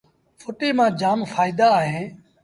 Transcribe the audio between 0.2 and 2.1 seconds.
ڦُٽيٚ مآݩ جآم ڦآئيٚدآ اهيݩ